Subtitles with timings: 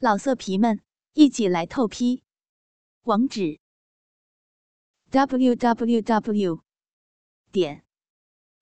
[0.00, 0.80] 老色皮们，
[1.14, 2.22] 一起来透批！
[3.02, 3.58] 网址
[5.10, 6.62] ：w w w
[7.50, 7.84] 点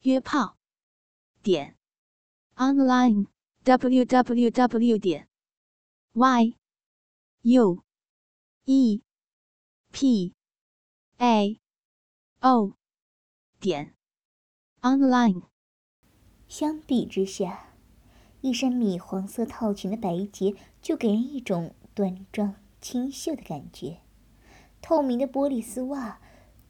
[0.01, 0.57] 约炮
[1.43, 1.77] 点
[2.55, 3.27] online
[3.65, 5.29] w w w 点
[6.15, 6.57] y
[7.43, 7.85] u
[8.65, 9.03] e
[9.93, 10.35] p
[11.19, 11.61] a
[12.41, 12.73] o
[13.61, 13.95] 点
[14.81, 15.43] online。
[16.49, 17.75] 相比之下，
[18.41, 20.57] 一身米黄色套裙的白洁
[20.87, 23.97] 就给人一种端庄清秀的感觉。
[24.81, 26.21] 透明的玻璃丝袜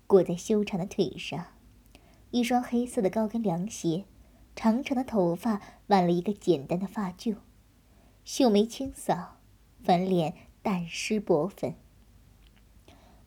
[0.06, 1.48] 裹在修长的腿上，
[2.30, 4.06] 一双黑色的高跟凉鞋，
[4.54, 7.36] 长长的头发挽了一个简单的发髻，
[8.24, 9.36] 秀眉清扫，
[9.84, 11.74] 粉脸淡湿薄粉。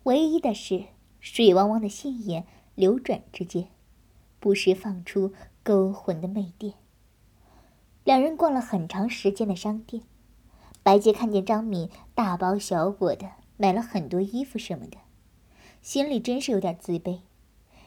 [0.02, 0.86] 唯一的是，
[1.20, 3.68] 水汪汪的杏眼流转之间，
[4.40, 6.74] 不时放出勾魂的媚电。
[8.02, 10.02] 两人逛了很长时间的商店，
[10.90, 14.96] 白洁看见张敏大包小裹的买了很多衣服什么的，
[15.80, 17.20] 心里真是有点自卑。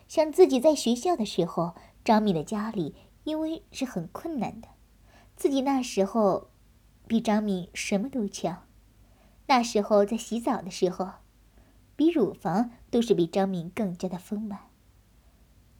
[0.08, 4.70] 想自己在学校的时候，张敏的家里因为是很困难的，
[5.36, 6.48] 自己那时候
[7.06, 8.64] 比张敏什么都强。
[9.48, 11.10] 那时候在洗澡的时候，
[11.98, 14.60] 比乳房都是比张敏更加的丰满。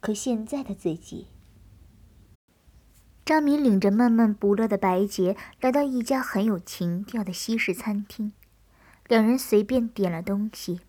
[0.00, 1.28] 可现在的自己。
[3.24, 8.32] 张敏领着闷闷不乐的白洁来到一家很有情调的西式餐厅，
[9.06, 10.82] 两人随便点了东西，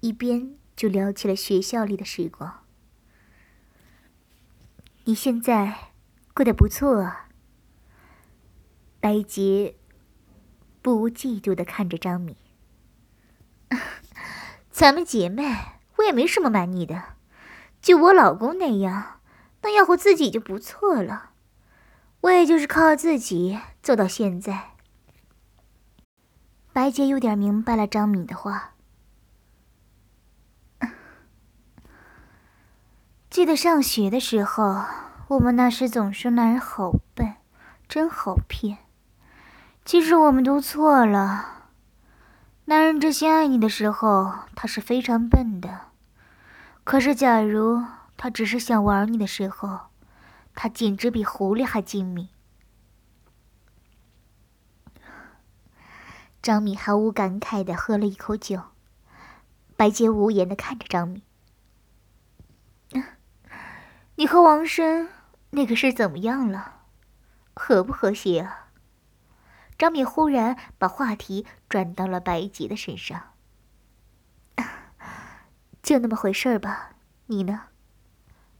[0.00, 2.64] 一边就聊起了学校里的时光。
[5.04, 5.92] 你现在
[6.34, 7.28] 过得不错啊。
[8.98, 9.76] 白洁
[10.82, 12.36] 不无嫉妒的看着张敏，
[14.70, 15.42] 咱们姐妹，
[15.96, 17.14] 我也没什么瞒你的，
[17.80, 19.20] 就我老公那样，
[19.62, 21.29] 那要活自己就不错了。
[22.22, 24.70] 我也就是靠自己走到现在。
[26.72, 28.72] 白洁有点明白了张敏的话。
[33.28, 34.84] 记得上学的时候，
[35.28, 37.36] 我们那时总说男人好笨，
[37.88, 38.78] 真好骗。
[39.84, 41.68] 其实我们都错了。
[42.64, 45.86] 男人真心爱你的时候，他是非常笨的。
[46.82, 47.84] 可是假如
[48.16, 49.89] 他只是想玩你的时候，
[50.54, 52.28] 他简直比狐狸还精明。
[56.42, 58.62] 张敏毫无感慨的喝了一口酒，
[59.76, 61.22] 白洁无言的看着张敏
[64.16, 65.08] ：“你和王生
[65.50, 66.82] 那个是怎么样了？
[67.54, 68.68] 和不和谐啊？”
[69.76, 73.34] 张敏忽然把话题转到了白洁的身上
[75.82, 76.96] ：“就那么回事吧，
[77.26, 77.68] 你呢？”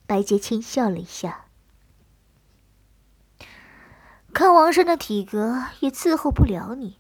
[0.06, 1.47] 白洁轻笑了一下。
[4.33, 6.99] 看王上的体格也伺候不了你，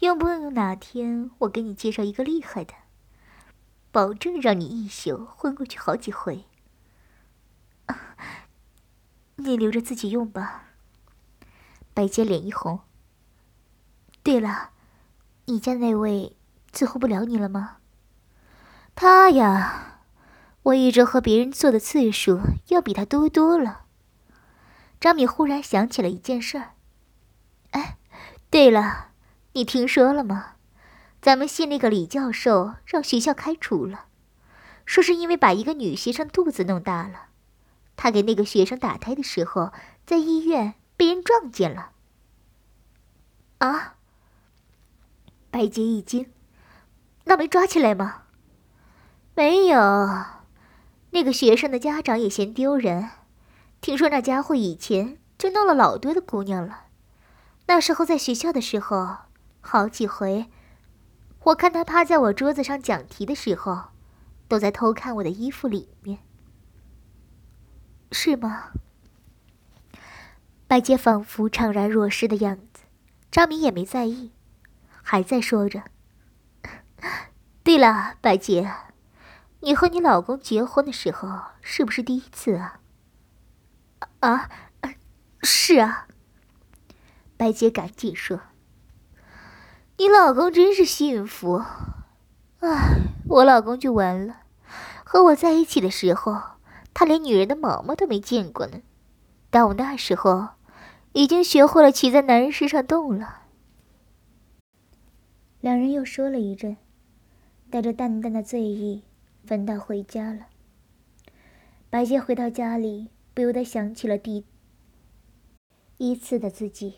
[0.00, 2.74] 用不用哪天我给你介绍一个厉害的，
[3.90, 6.44] 保证让你一宿昏过去好几回。
[9.36, 10.64] 你留着自己用吧。
[11.94, 12.80] 白洁脸一红。
[14.22, 14.70] 对了，
[15.46, 16.36] 你家那位
[16.72, 17.78] 伺候不了你了吗？
[18.94, 20.00] 他呀，
[20.64, 23.86] 我一周和别人做的次数要比他多多了。
[25.00, 26.70] 张敏忽然想起了一件事儿。
[27.70, 27.96] 哎，
[28.50, 29.10] 对了，
[29.52, 30.56] 你听说了吗？
[31.20, 34.06] 咱们系那个李教授让学校开除了，
[34.86, 37.26] 说是因为把一个女学生肚子弄大了。
[37.96, 39.72] 他给那个学生打胎的时候，
[40.06, 41.90] 在医院被人撞见了。
[43.58, 43.96] 啊！
[45.50, 46.30] 白洁一惊，
[47.24, 48.22] 那没抓起来吗？
[49.34, 49.78] 没有，
[51.10, 53.10] 那个学生的家长也嫌丢人。
[53.80, 56.86] 听说那家伙以前就弄了老多的姑娘了，
[57.66, 59.16] 那时候在学校的时候，
[59.60, 60.50] 好几回，
[61.44, 63.90] 我看他趴在我桌子上讲题的时候，
[64.48, 66.18] 都在偷看我的衣服里面，
[68.10, 68.72] 是吗？
[70.66, 72.82] 白洁仿佛怅然若失的样子，
[73.30, 74.32] 张明也没在意，
[75.02, 75.84] 还在说着。
[77.62, 78.70] 对了，白洁，
[79.60, 81.28] 你和你老公结婚的时候
[81.62, 82.80] 是不是第一次啊？
[84.20, 84.50] 啊，
[85.42, 86.06] 是啊。
[87.36, 88.40] 白洁赶紧说
[89.96, 91.62] ：“你老公真是幸福。
[92.60, 92.96] 唉，
[93.28, 94.40] 我老公就完了。
[95.04, 96.36] 和我在一起的时候，
[96.92, 98.82] 他连女人的毛毛都没见过呢。
[99.50, 100.48] 但我那时候，
[101.12, 103.42] 已经学会了骑在男人身上动了。”
[105.60, 106.76] 两人又说了一阵，
[107.70, 109.04] 带着淡淡的醉意，
[109.44, 110.46] 分道回家了。
[111.88, 113.10] 白洁回到家里。
[113.38, 114.44] 不由得想起了第
[115.98, 116.94] 一次的自己，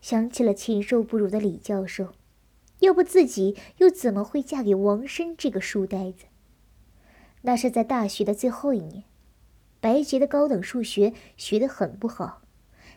[0.00, 2.12] 想起了禽兽不如的李教授，
[2.78, 6.26] 要不自己又怎么会嫁给王生这个书呆子？
[7.42, 9.02] 那是在大学的最后一年，
[9.80, 12.42] 白洁的高等数学学得很不好，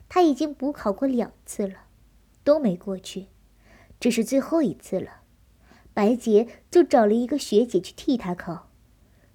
[0.08, 1.86] 他已经补考过两次了，
[2.44, 3.26] 都没过去，
[4.00, 5.22] 这是最后一次了。
[5.96, 8.71] 白洁就找了一个学姐去替他考，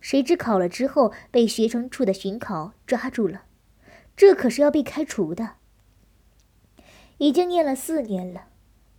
[0.06, 3.42] 谁知考了之后被学生处的巡考抓住了，
[4.16, 5.54] 这可是要被开除的。
[7.18, 8.44] 已经念了四年了，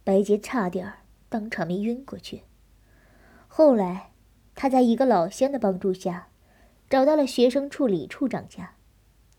[0.03, 0.95] 白洁差点
[1.29, 2.41] 当场没晕过去。
[3.47, 4.11] 后来，
[4.53, 6.27] 他在一个老乡的帮助下，
[6.89, 8.73] 找到了学生处李处长家，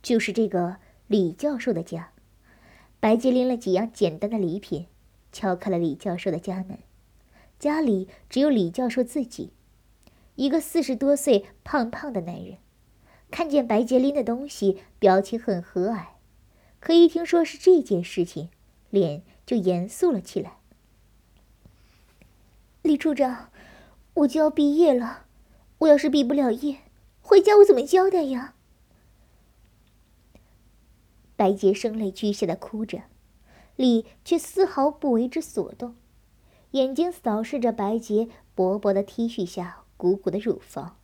[0.01, 2.13] 就是这个李教授的家。
[2.99, 4.87] 白洁拎了几样简单的礼品，
[5.33, 6.79] 敲开了李教授的家门。
[7.59, 9.53] 家里只有李教授自己，
[10.39, 12.59] 一个四十多岁、胖胖的男人。
[13.29, 16.07] 看见白洁拎的东西，表情很和蔼，
[16.79, 18.49] 可一听说是这件事情，
[18.89, 20.59] 脸就严肃了起来。
[22.83, 23.51] 李处长，
[24.15, 25.27] 我就要毕业了，
[25.79, 26.79] 我要是毕不了业，
[27.21, 28.55] 回家我怎么交代呀？
[31.35, 33.03] 白洁声泪俱下的哭着，
[33.75, 35.97] 李却丝毫不为之所动，
[36.71, 40.97] 眼睛扫视着白洁薄薄的 T 恤下鼓鼓的乳房。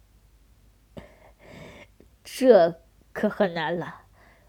[2.24, 2.80] 这
[3.12, 4.06] 可很难了，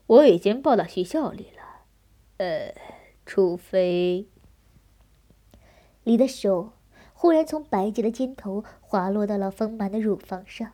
[0.07, 1.83] 我已经报到学校里了，
[2.37, 2.73] 呃。
[3.27, 4.29] 除非，
[6.03, 6.73] 李的手
[7.15, 10.73] 忽然从白洁的肩头滑落到了丰满的乳房上。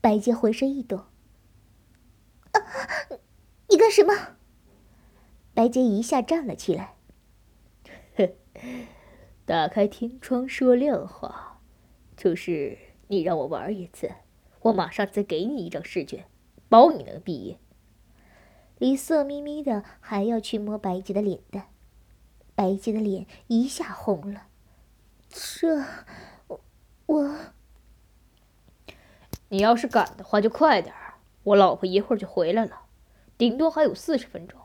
[0.00, 1.06] 白洁浑身一抖
[2.54, 2.62] ：“啊，
[3.70, 4.36] 你干什么？”
[5.52, 6.94] 白洁一下站了起来
[9.44, 11.49] ：“打开天窗说亮话，
[12.20, 12.76] 就是
[13.08, 14.10] 你让我玩一次，
[14.60, 16.26] 我马上再给你一张试卷，
[16.68, 17.58] 保你能毕业。”
[18.76, 21.68] 李色眯眯的，还要去摸白洁的脸蛋，
[22.54, 24.48] 白洁的脸一下红了。
[25.30, 25.82] 这，
[27.06, 27.36] 我，
[29.48, 31.14] 你要是敢的话就快点儿，
[31.44, 32.82] 我老婆一会儿就回来了，
[33.38, 34.60] 顶多还有四十分钟，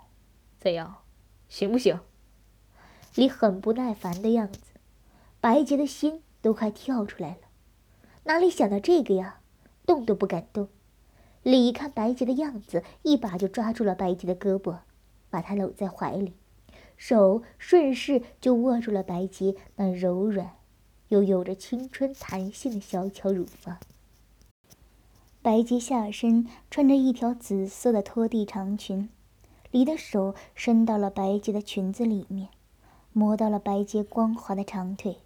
[0.60, 1.04] 怎样，
[1.48, 2.02] 行不行？
[3.16, 4.60] 李很不耐烦的样子，
[5.40, 7.45] 白洁的心都快跳出来了，
[8.26, 9.40] 哪里想到这个呀，
[9.86, 10.68] 动都不敢动。
[11.44, 14.80] 李一看白洁的样子，一把就抓住了白洁的胳膊，
[15.30, 16.34] 把她搂在怀里，
[16.98, 20.56] 手顺势就握住了白洁那柔软
[21.10, 23.78] 又有着青春弹性的小巧乳房。
[25.44, 29.08] 白洁下身穿着一条紫色的拖地长裙，
[29.70, 32.50] 李的手伸到了白洁的裙子里面，
[33.14, 35.18] 摸到了白洁光滑的长腿，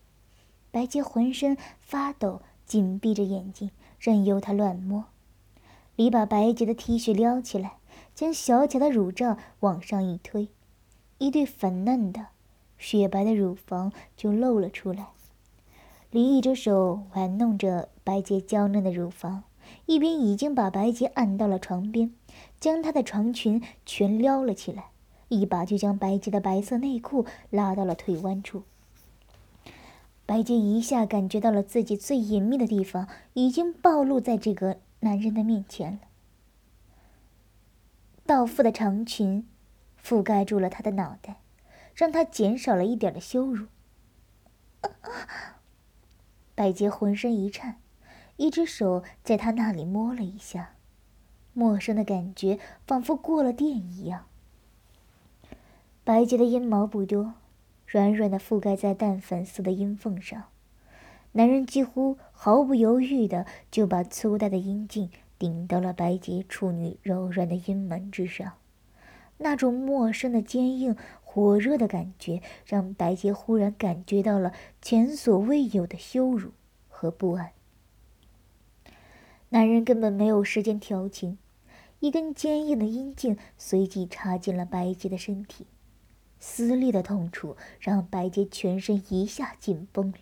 [0.69, 5.05] 白洁浑身发抖，紧闭着眼睛，任由他乱摸。
[5.95, 7.77] 李把白洁的 T 恤撩起来，
[8.13, 10.49] 将小巧的乳罩往上一推，
[11.17, 12.27] 一对粉嫩的、
[12.77, 15.07] 雪白的乳房就露了出来。
[16.11, 19.45] 李一只手玩弄着白洁娇嫩的乳房，
[19.87, 22.13] 一边已经把白洁按到了床边，
[22.59, 24.91] 将她的长裙全撩了起来，
[25.27, 28.61] 一把就将白洁的白色内裤拉到了腿弯处。
[30.29, 34.77] 白洁一下感觉到了自己最隐秘的地方已经暴露在这个。
[35.01, 35.99] 男人的面前了，
[38.25, 39.47] 倒覆的长裙
[40.03, 41.37] 覆盖住了他的脑袋，
[41.95, 43.67] 让他减少了一点的羞辱。
[46.53, 47.77] 白洁浑身一颤，
[48.35, 50.75] 一只手在他那里摸了一下，
[51.53, 54.25] 陌生的感觉仿佛过了电一样。
[56.03, 57.35] 白洁的阴毛不多，
[57.91, 60.43] 软软的覆盖在淡粉色的阴缝上。
[61.31, 68.53] 男人几乎毫不犹豫的就把粗大的阴茎顶到了白洁处女柔软的阴门之上，
[69.37, 76.51] 那种陌生的坚硬、火热的感觉，让白洁忽然感觉到了前所未有的羞辱
[76.87, 77.51] 和不安。
[79.49, 81.39] 男人根本没有时间调情，
[81.99, 85.65] 一根坚硬的阴茎随即插进了白洁的身体，
[86.39, 90.19] 撕裂的痛楚让白洁全身一下紧绷了。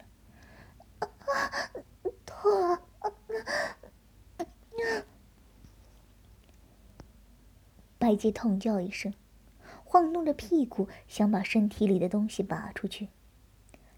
[1.00, 1.08] 啊
[2.26, 2.80] 痛！
[8.00, 9.14] 白洁痛叫一声，
[9.84, 13.10] 晃动着屁股，想把身体里的东西拔出去。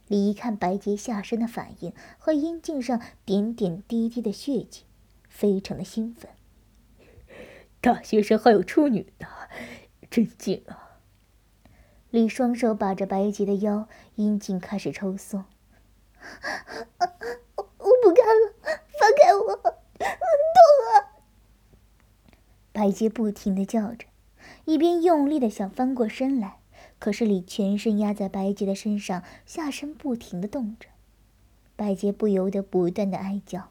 [0.08, 4.86] 李一看白洁下身的反应和阴茎上点点滴滴的血迹，
[5.28, 6.32] 非常的兴奋。
[7.80, 9.28] 大学生还有处女呢，
[10.10, 10.89] 真劲啊！
[12.12, 15.46] 李双手把着白洁的腰，阴茎开始抽送。
[17.56, 17.64] 我
[18.02, 18.54] 不干了，
[19.00, 19.70] 放开我，痛
[20.90, 21.22] 啊！
[22.72, 24.08] 白洁不停的叫着，
[24.66, 26.58] 一边用力的想翻过身来，
[26.98, 30.90] 可是李全身压在白洁的身上，下身不停的动着，
[31.76, 33.70] 白洁不由得不断的哀叫。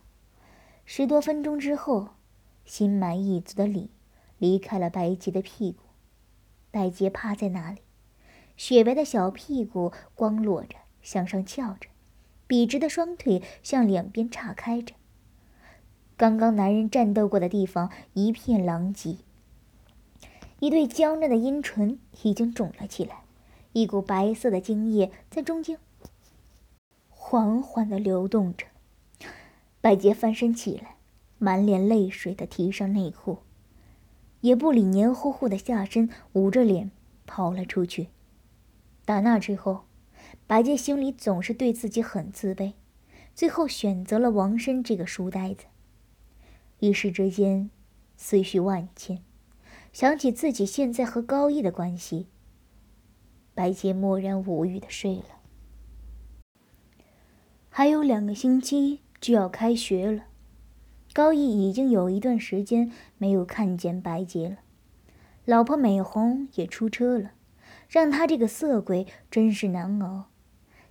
[0.85, 2.11] 十多分钟之后，
[2.65, 3.91] 心满意足的李
[4.39, 5.83] 离开了白洁的屁股。
[6.71, 7.81] 白洁趴在那里，
[8.59, 11.89] 雪白的小屁股光裸着，向上翘着，
[12.49, 14.95] 笔直的双腿向两边岔开着。
[16.17, 19.19] 刚刚男人战斗过的地方一片狼藉，
[20.59, 23.23] 一对娇嫩的阴唇已经肿了起来，
[23.73, 25.79] 一股白色的精液在中间
[27.09, 28.67] 缓缓的流动着。
[29.81, 30.97] 白洁翻身起来，
[31.39, 33.39] 满脸泪水的提上内裤。
[34.41, 36.91] 也不理黏糊糊的下身，捂着脸
[37.25, 38.09] 跑了出去。
[39.09, 39.87] 打那之后，
[40.47, 42.75] 白洁心里总是对自己很自卑，
[43.35, 45.65] 最后选择了王生这个书呆子。
[46.81, 47.71] 一时之间，
[48.19, 49.23] 思绪万千，
[49.95, 52.27] 想起自己现在和高毅的关系，
[53.55, 55.41] 白洁默然无语的睡了。
[57.71, 60.25] 还有两个星期就要开学了。
[61.15, 64.59] 高毅已经有一段时间没有看见白洁了，
[65.47, 67.33] 老婆美红也出车了，
[67.89, 70.27] 让他这个色鬼真是难熬。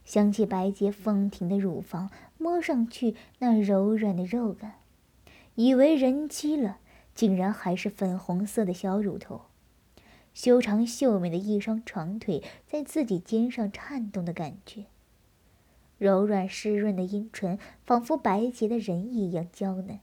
[0.03, 4.75] 想起白洁丰挺的乳房，摸上去那柔软的肉感，
[5.55, 6.77] 以为人妻了，
[7.13, 9.41] 竟然还是粉红色的小乳头，
[10.33, 14.85] 修长秀美的一双长腿在自己肩上颤动的感觉，
[15.97, 19.99] 柔软湿润的阴唇，仿佛白洁的人一样娇嫩。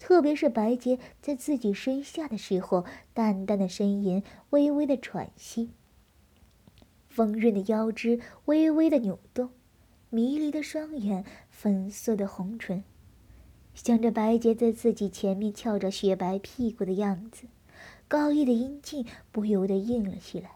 [0.00, 5.70] 特别是白洁在自己身下的时候，淡淡的呻吟，微微的喘息，
[7.10, 9.50] 丰润的腰肢微微的扭动，
[10.10, 12.84] 迷离的双眼，粉色的红唇，
[13.74, 17.48] 想着白洁在自己前面翘着雪白屁股的样子，
[18.06, 20.52] 高毅的阴茎不由得硬了起来。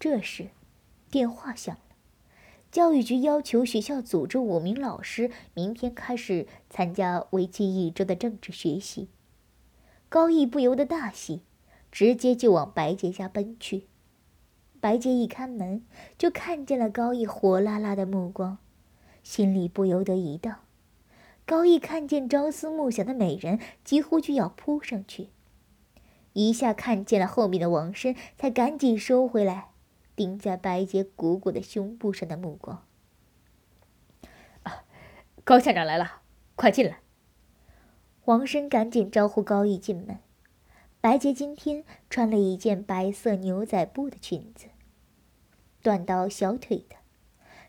[0.00, 0.48] 这时，
[1.10, 1.82] 电话响了。
[2.70, 9.08] 教育局要求学校组织五名老师明天开始参加为期一周的政治学习。
[10.08, 11.40] 高毅不由得大喜，
[11.90, 13.84] 直接就往白洁家奔去。
[14.80, 15.84] 白洁一开门，
[16.16, 18.58] 就看见了高毅火辣辣的目光，
[19.22, 20.60] 心里不由得一荡。
[21.44, 25.28] 高毅看见朝思暮想的美人，几乎就要扑上去，
[26.32, 29.68] 一下看见了后面的王生，才赶紧收回来。
[30.14, 32.84] 盯在白洁鼓鼓的胸部上的目光。
[34.64, 34.82] 啊，
[35.44, 36.22] 高校长来了，
[36.56, 36.98] 快进来！
[38.24, 40.18] 王生赶紧招呼高毅进门。
[41.00, 44.66] 白洁今天穿了一件白色牛仔布的裙子，
[45.80, 46.96] 短到小腿的，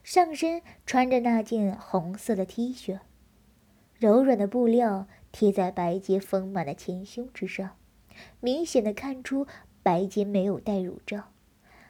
[0.04, 3.00] 上身穿着那件红色的 T 恤，
[4.00, 7.78] 柔软的布料贴在白洁丰满的前胸之上，
[8.40, 9.46] 明显的看出
[9.84, 11.26] 白洁没有戴乳罩。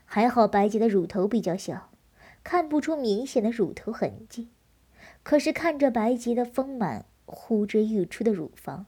[0.03, 1.89] 还好白洁的乳头比较小，
[2.43, 4.49] 看不出明显的乳头痕迹。
[5.23, 8.87] 可是看着白洁的丰满呼之欲出的乳房，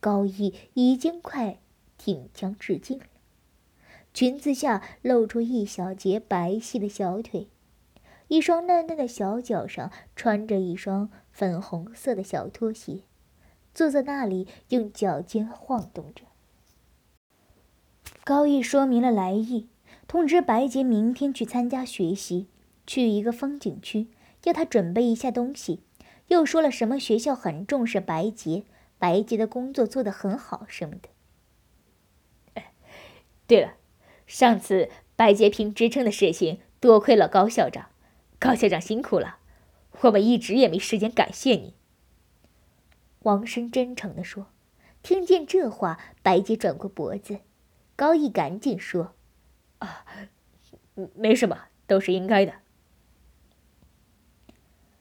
[0.00, 1.60] 高毅已经快
[1.98, 3.06] 挺枪致敬了。
[4.14, 7.48] 裙子下露出一小截白皙的小腿，
[8.28, 13.00] 一双嫩嫩的小脚上穿着一双粉红色的小拖鞋，
[13.74, 16.22] 坐在那里用脚尖晃动着。
[18.24, 19.68] 高毅说明了来意。
[20.08, 22.46] 通知白洁明天去参加学习，
[22.86, 24.06] 去一个风景区，
[24.44, 25.80] 要他准备一下东西。
[26.28, 28.62] 又说了什么学校很重视白洁，
[28.98, 31.08] 白洁的工作做得很好什么的。
[33.46, 33.74] 对了，
[34.26, 37.90] 上次白洁评职称的事情，多亏了高校长，
[38.38, 39.38] 高校长辛苦了，
[40.02, 41.74] 我们一直也没时间感谢你。
[43.20, 44.48] 王生真诚地说。
[45.02, 47.38] 听见这话，白洁转过脖子，
[47.94, 49.14] 高毅赶紧说。
[49.78, 50.04] 啊，
[51.14, 52.54] 没什么，都是应该的。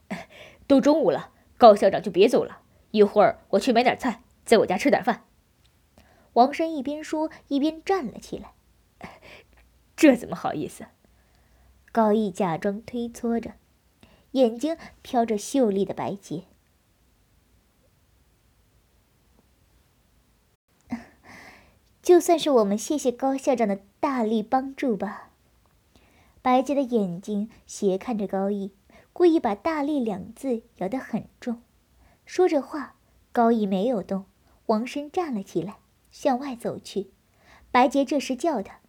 [0.68, 2.60] 都中午了，高校长就别走了，
[2.92, 5.26] 一会儿我去买点菜，在我家吃点饭。
[6.36, 8.54] 王生一边说一边站了起来。
[9.98, 10.86] 这怎么好意思？
[11.92, 13.54] 高毅假装推搓着，
[14.32, 16.44] 眼睛飘着秀丽的白洁。
[22.04, 25.32] 就算是我们谢谢高校长的大力帮助吧。
[26.42, 28.74] 白洁的眼睛斜看着高毅，
[29.14, 31.64] 故意把“大力”两字咬得很重。
[32.26, 32.98] 说着话，
[33.32, 34.26] 高毅没有动，
[34.66, 35.78] 王生站了起来，
[36.16, 37.12] 向外走去。
[37.72, 38.80] 白洁这时叫他：“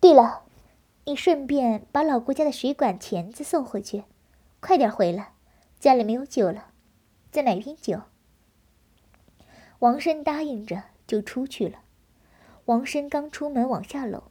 [0.00, 0.42] 对了，
[1.04, 4.02] 你顺便把老顾家的水管钳子送回去，
[4.58, 5.34] 快点回来，
[5.78, 6.72] 家里没有酒了，
[7.30, 8.02] 再买瓶酒。”
[9.78, 11.78] 王生答应着，就出去了。
[12.64, 14.24] 王生刚出门往下搂，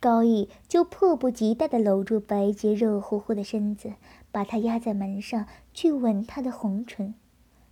[0.00, 3.92] 高毅就迫不及待地搂住白洁热乎乎的身子，
[4.32, 7.14] 把她压在门上，去吻她的红唇。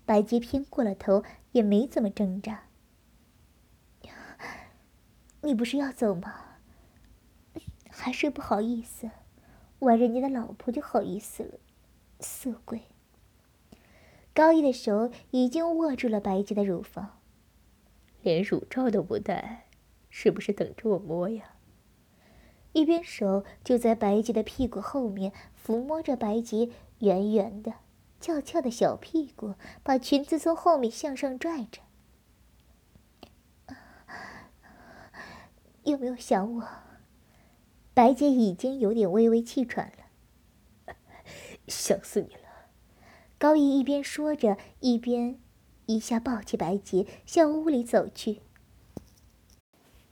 [0.08, 1.22] 白洁偏过了头，
[1.52, 2.62] 也没怎么挣扎。
[5.42, 6.56] 你不是要走吗？
[7.90, 9.10] 还是不好意思，
[9.80, 11.58] 玩人家的老婆就好意思了，
[12.20, 12.84] 色鬼。
[14.32, 17.20] 高毅的手已经握住了白洁的乳房，
[18.22, 19.66] 连乳罩都不戴，
[20.08, 21.56] 是不是等着我摸呀？
[22.72, 27.74] 一边手就在白洁的屁股后面抚摸着白洁圆圆的、
[28.20, 31.82] 翘翘的小屁股，把裙子从后面向上拽着。
[35.84, 36.68] 有没有想我？
[37.94, 40.94] 白洁已经有点微微气喘了，
[41.66, 42.42] 想死你了。
[43.38, 45.40] 高毅一边说着，一边
[45.87, 48.42] 一下抱起白洁向屋里走去。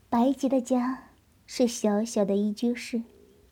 [0.09, 1.11] 白洁的家
[1.47, 3.03] 是小小的一居室，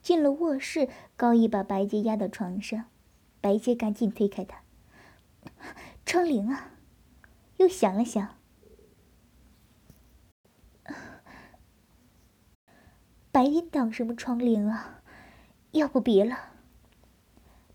[0.01, 2.87] 进了卧室，高毅把白洁压到床上，
[3.45, 4.63] 白洁赶紧推开他。
[6.07, 6.71] 窗棂啊，
[7.59, 8.39] 又响了响。
[13.31, 15.03] 白天挡什么窗铃啊？
[15.73, 16.55] 要不别了。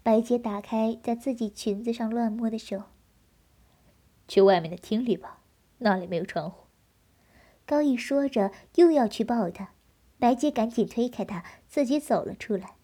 [0.02, 2.86] 白洁打开在自己裙子上乱摸的手。
[4.28, 5.44] 去外面的厅里吧，
[5.78, 6.66] 那里没有窗户。
[7.68, 9.74] 高毅说着，又要去抱她，
[10.18, 12.78] 白洁赶紧推开他，自己走了出来。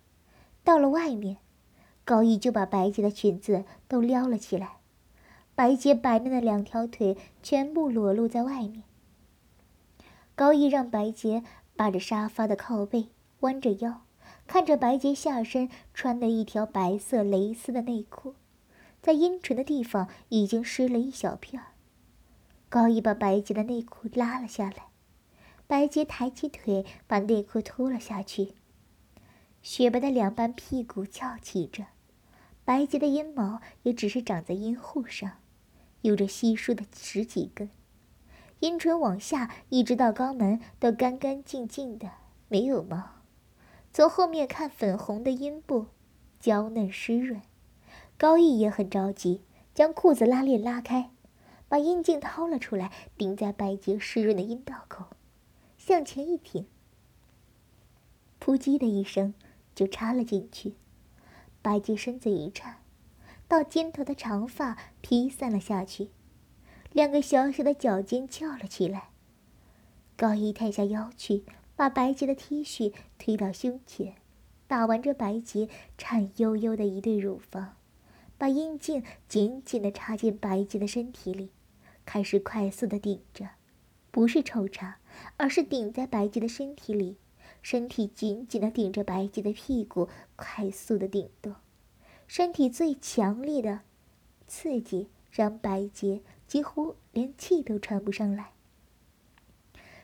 [0.63, 1.37] 到了外面，
[2.05, 4.77] 高毅就把白洁的裙子都撩了起来，
[5.55, 8.83] 白洁白嫩的两条腿全部裸露在外面。
[10.35, 11.43] 高毅让白洁
[11.75, 13.07] 扒着沙发的靠背，
[13.39, 14.03] 弯着腰。
[14.47, 18.35] 看着白洁下身穿的一条白色蕾丝的内裤，
[19.01, 21.59] 在阴唇的地方已经湿了一小片。
[22.69, 24.89] 高毅把白洁的内裤拉了下来，
[25.65, 28.53] 白洁抬起腿把内裤脱了下去。
[29.63, 31.85] 雪白的两半屁股翘起着，
[32.65, 35.33] 白洁的阴毛也只是长在阴户上，
[36.01, 37.69] 有着稀疏的十几根，
[38.59, 42.09] 阴唇往下一直到肛门都干干净净的，
[42.49, 43.11] 没有毛。
[43.93, 45.85] 从后面看，粉红的阴部，
[46.39, 47.39] 娇嫩湿润。
[48.17, 49.41] 高毅也很着急，
[49.75, 51.11] 将裤子拉链拉开，
[51.67, 55.05] 把阴茎掏了出来，顶在白洁湿润的阴道口，
[55.77, 56.65] 向前一挺，
[58.39, 59.35] 扑叽的一声
[59.75, 60.73] 就插了进去。
[61.65, 62.83] 白洁身子一颤，
[63.47, 66.09] 到肩头的长发披散了下去，
[66.93, 69.09] 两个小小的脚尖翘了起来。
[70.15, 71.43] 高一探下腰去。
[71.75, 74.15] 把白洁的 T 恤推到胸前，
[74.67, 77.73] 打完这白洁颤悠悠的一对乳房，
[78.37, 81.49] 把阴茎紧紧地插进白洁的身体里，
[82.05, 83.49] 开始快速地顶着，
[84.09, 84.99] 不是抽插，
[85.35, 87.17] 而是顶在白洁的身体里，
[87.65, 91.55] 身体紧紧地顶着白洁的屁股，快速地顶动，
[92.27, 93.79] 身体最强烈的
[94.45, 98.51] 刺激让白洁几乎连气都喘不上来，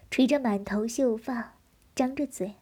[0.10, 1.54] 垂着满头秀发。
[1.94, 2.56] 张着嘴，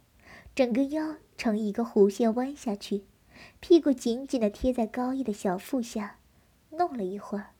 [0.53, 3.05] 整个腰呈一个弧线弯下去，
[3.61, 6.17] 屁股紧紧地贴在高毅的小腹下。
[6.71, 7.51] 弄了一会儿，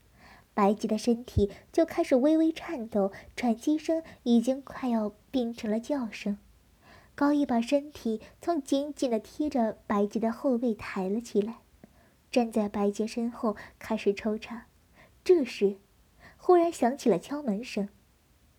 [0.54, 6.38] 白洁的身体就开始微微颤抖，喘息声已经快要变成了叫声。
[7.20, 11.58] 高毅把身体从紧紧的贴着白洁的后背抬了起来，
[12.32, 14.68] 站在白洁身后开始抽插。
[15.22, 15.76] 这时，
[16.38, 17.90] 忽然响起了敲门声，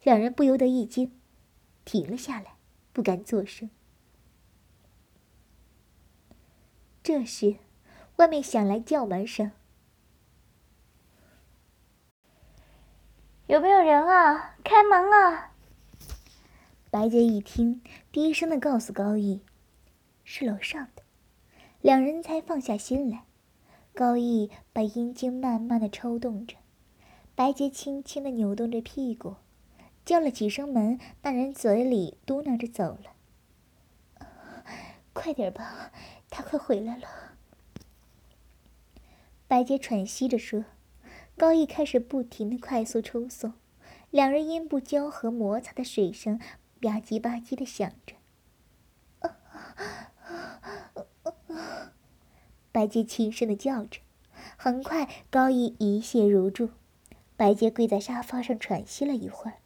[0.03, 1.18] 两人不由得一惊，
[1.87, 2.57] 停了下来。
[2.92, 3.70] 不敢作声。
[7.03, 7.57] 这时，
[8.16, 9.53] 外面响来叫门声
[13.49, 14.57] ：“有没有人啊？
[14.62, 15.49] 开门啊！”
[16.90, 19.42] 白洁一听，低声的告诉高毅
[20.24, 21.05] ：“是楼上的。”
[21.81, 23.22] 两人才放下心来。
[23.94, 26.57] 高毅把阴茎慢慢的抽动着，
[27.37, 29.37] 白洁轻轻的扭动着屁股。
[30.05, 34.26] 叫了几声门，那人嘴里嘟囔着走了。
[35.12, 35.92] 快点吧，
[36.29, 37.07] 他快回来了。
[39.46, 40.64] 白洁喘息着说。
[41.37, 43.55] 高毅开始不停的快速抽送，
[44.11, 46.38] 两人阴部交合摩擦的水声
[46.80, 48.16] 吧唧吧唧的响着。
[52.72, 54.00] 白洁轻声的叫着，
[54.56, 56.70] 很快高毅一泻如注。
[57.36, 59.58] 白洁跪在沙发上喘息了一会儿。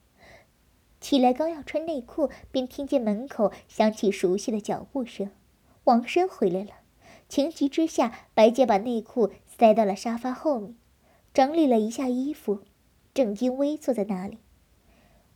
[1.01, 5.31] 起来，刚要穿内裤，便听见门口响起熟悉的脚步声。
[5.85, 6.71] 王生回来了。
[7.29, 10.75] 情急之下，白洁把内裤塞到了沙发后面，
[11.35, 12.63] 整理了一下衣服，
[13.13, 14.39] 正襟危坐在那里。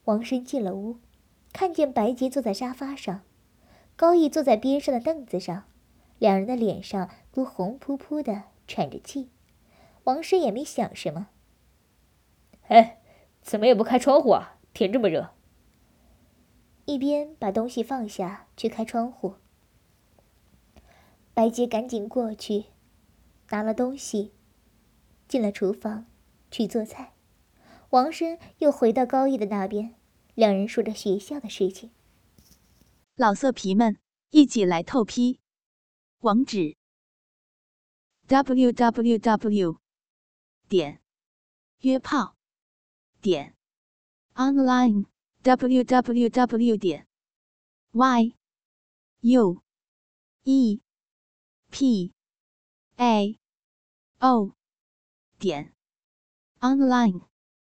[0.04, 0.96] 王生进了屋，
[1.52, 3.22] 看见白洁坐在沙发上，
[3.96, 5.64] 高毅坐在边上的凳子上，
[6.18, 9.30] 两人的脸上都红扑扑的，喘着气。
[10.04, 11.28] 王生也没想什么。
[12.68, 13.00] 哎，
[13.42, 14.58] 怎么也不开窗户啊？
[14.72, 15.30] 天这么热。
[16.84, 19.34] 一边把东西放下去开窗户。
[21.34, 22.64] 白洁赶紧过去，
[23.50, 24.32] 拿了东西，
[25.26, 26.06] 进了厨房
[26.50, 27.12] 去做菜。
[27.90, 29.94] 王生又回到高毅的那边，
[30.38, 31.90] 两人说着学校的事情。
[33.16, 33.98] 老色皮们，
[34.30, 35.40] 一起来透批！
[36.20, 36.76] 网址
[38.28, 39.80] ：w w w
[40.68, 41.02] 点
[41.80, 42.36] 约炮
[43.20, 43.56] 点
[44.34, 45.06] online
[45.42, 47.08] w w w 点
[47.90, 48.32] y
[49.22, 49.60] u
[50.44, 50.80] e
[51.68, 52.12] p
[52.94, 53.40] a
[54.20, 54.54] o
[55.40, 55.74] 点
[56.60, 57.27] online。